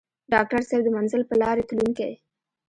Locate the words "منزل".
0.95-1.21